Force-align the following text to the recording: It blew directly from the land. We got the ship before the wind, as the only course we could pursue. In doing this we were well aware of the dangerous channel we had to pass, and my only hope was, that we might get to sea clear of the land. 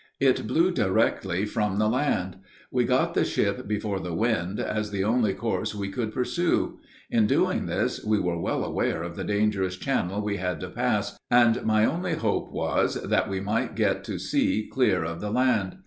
It 0.19 0.47
blew 0.47 0.71
directly 0.71 1.45
from 1.45 1.77
the 1.77 1.87
land. 1.87 2.37
We 2.71 2.85
got 2.85 3.13
the 3.13 3.23
ship 3.23 3.67
before 3.67 3.99
the 3.99 4.15
wind, 4.15 4.59
as 4.59 4.89
the 4.89 5.03
only 5.03 5.35
course 5.35 5.75
we 5.75 5.89
could 5.89 6.11
pursue. 6.11 6.79
In 7.11 7.27
doing 7.27 7.67
this 7.67 8.03
we 8.03 8.19
were 8.19 8.41
well 8.41 8.63
aware 8.65 9.03
of 9.03 9.15
the 9.15 9.23
dangerous 9.23 9.77
channel 9.77 10.19
we 10.19 10.37
had 10.37 10.59
to 10.61 10.69
pass, 10.69 11.19
and 11.29 11.63
my 11.67 11.85
only 11.85 12.15
hope 12.15 12.51
was, 12.51 12.95
that 13.03 13.29
we 13.29 13.41
might 13.41 13.75
get 13.75 14.03
to 14.05 14.17
sea 14.17 14.67
clear 14.73 15.03
of 15.03 15.21
the 15.21 15.29
land. 15.29 15.77